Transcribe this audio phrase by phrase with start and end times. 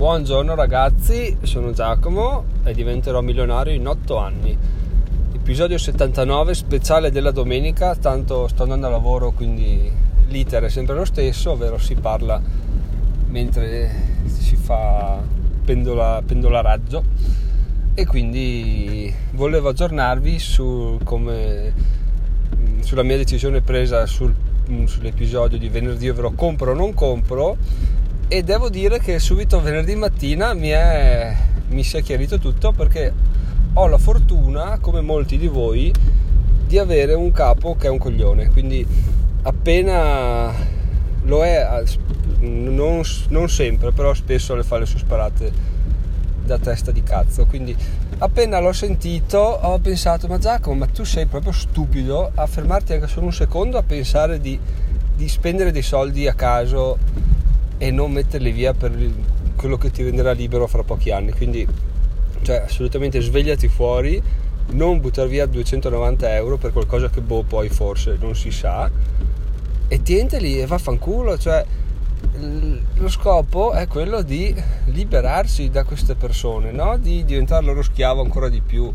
[0.00, 4.56] Buongiorno ragazzi, sono Giacomo e diventerò milionario in 8 anni.
[5.34, 9.92] Episodio 79 speciale della domenica, tanto sto andando a lavoro quindi
[10.28, 12.40] l'iter è sempre lo stesso, ovvero si parla
[13.26, 13.90] mentre
[14.24, 15.20] si fa
[15.66, 17.04] pendola, pendolaraggio
[17.92, 21.74] e quindi volevo aggiornarvi su come,
[22.80, 24.34] sulla mia decisione presa sul,
[24.86, 27.58] sull'episodio di venerdì, ovvero compro o non compro
[28.32, 31.34] e devo dire che subito venerdì mattina mi, è,
[31.70, 33.12] mi si è chiarito tutto perché
[33.72, 35.92] ho la fortuna, come molti di voi,
[36.64, 38.86] di avere un capo che è un coglione, quindi
[39.42, 40.54] appena
[41.24, 41.82] lo è,
[42.38, 45.52] non, non sempre, però spesso le fa le sue sparate
[46.44, 47.76] da testa di cazzo, quindi
[48.18, 53.08] appena l'ho sentito ho pensato ma Giacomo ma tu sei proprio stupido a fermarti anche
[53.08, 54.56] solo un secondo a pensare di,
[55.16, 56.96] di spendere dei soldi a caso
[57.82, 58.92] e non metterli via per
[59.56, 61.32] quello che ti renderà libero fra pochi anni.
[61.32, 61.66] Quindi,
[62.42, 64.22] cioè, assolutamente svegliati fuori,
[64.72, 68.90] non buttare via 290 euro per qualcosa che boh, poi forse non si sa,
[69.88, 71.38] e tienteli e vaffanculo.
[71.38, 71.64] Cioè,
[72.96, 74.54] lo scopo è quello di
[74.88, 76.98] liberarsi da queste persone, no?
[76.98, 78.92] di diventare loro schiavo ancora di più,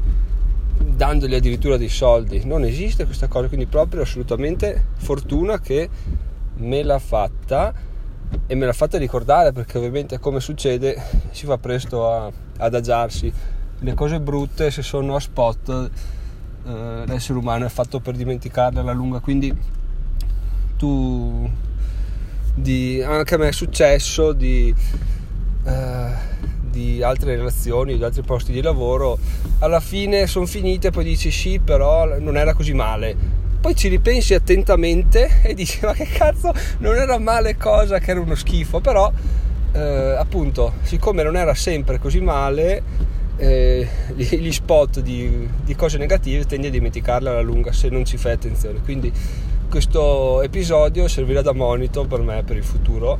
[0.77, 2.45] dandogli addirittura dei soldi.
[2.45, 5.89] Non esiste questa cosa, quindi proprio assolutamente fortuna che
[6.57, 7.84] me l'ha fatta
[8.47, 13.31] e me l'ha fatta ricordare perché ovviamente come succede si fa presto a, ad agiarsi
[13.79, 15.89] le cose brutte se sono a spot
[16.65, 19.19] eh, l'essere umano è fatto per dimenticarle alla lunga.
[19.19, 19.55] Quindi
[20.77, 21.49] tu
[22.53, 24.73] di, anche a me è successo di,
[25.63, 26.11] eh,
[26.61, 29.17] di altre relazioni di altri posti di lavoro.
[29.59, 34.35] Alla fine sono finite poi dici sì però non era così male poi ci ripensi
[34.35, 39.11] attentamente e dici ma che cazzo non era male cosa che era uno schifo però
[39.71, 42.83] eh, appunto siccome non era sempre così male
[43.37, 48.15] eh, gli spot di, di, cose negative tendi a dimenticarle alla lunga se non ci
[48.15, 48.79] fai attenzione.
[48.81, 49.11] Quindi
[49.67, 53.17] questo episodio servirà da monito per me per il futuro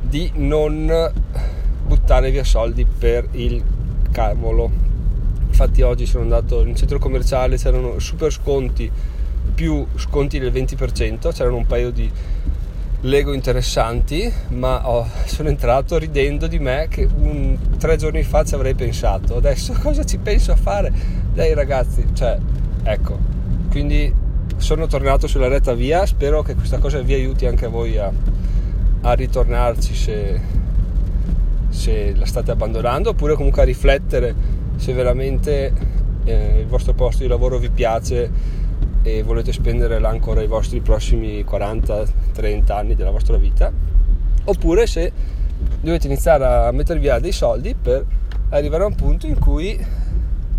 [0.00, 1.12] di non
[1.86, 3.62] buttare via soldi per il
[4.10, 4.68] cavolo.
[5.46, 8.90] Infatti oggi sono andato in centro commerciale c'erano super sconti
[9.56, 12.08] più sconti del 20%, c'erano un paio di
[13.00, 18.54] Lego interessanti, ma oh, sono entrato ridendo di me che un, tre giorni fa ci
[18.54, 19.36] avrei pensato.
[19.36, 20.92] Adesso cosa ci penso a fare?
[21.32, 22.38] Dai ragazzi, cioè,
[22.82, 23.18] ecco,
[23.70, 24.12] quindi
[24.58, 28.12] sono tornato sulla retta via, spero che questa cosa vi aiuti anche a voi a,
[29.02, 30.40] a ritornarci se,
[31.70, 34.34] se, la state abbandonando, oppure comunque a riflettere
[34.76, 35.72] se veramente
[36.24, 38.30] eh, il vostro posto di lavoro vi piace
[39.06, 43.70] e volete spenderla ancora i vostri prossimi 40-30 anni della vostra vita,
[44.42, 45.12] oppure se
[45.80, 48.04] dovete iniziare a mettere via dei soldi per
[48.48, 49.78] arrivare a un punto in cui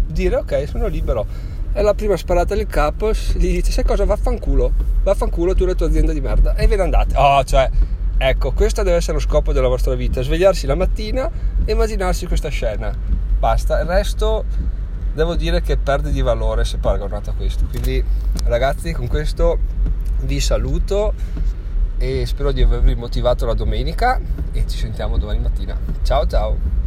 [0.05, 1.25] dire ok sono libero.
[1.73, 4.05] È la prima sparata del capo gli dice sai cosa?
[4.05, 4.71] Vaffanculo.
[5.03, 6.55] Vaffanculo tu e la tua azienda di merda.
[6.55, 7.15] E ve ne andate.
[7.17, 7.69] Oh cioè
[8.17, 11.29] ecco questo deve essere lo scopo della vostra vita svegliarsi la mattina
[11.65, 12.95] e immaginarsi questa scena.
[13.37, 13.81] Basta.
[13.81, 14.45] Il resto
[15.17, 17.65] devo dire che perde di valore se paragonato a questo.
[17.65, 18.03] Quindi
[18.43, 19.57] ragazzi con questo
[20.21, 21.13] vi saluto
[21.97, 24.19] e spero di avervi motivato la domenica
[24.51, 25.75] e ci sentiamo domani mattina.
[26.03, 26.86] Ciao ciao!